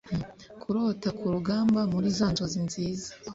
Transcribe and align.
kurota 0.61 1.09
kurugamba 1.19 1.79
muri 1.93 2.07
zanzozi 2.17 2.57
nziza 2.67 3.09